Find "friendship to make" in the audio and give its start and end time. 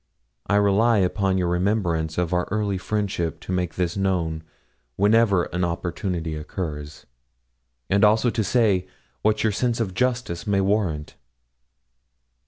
2.79-3.75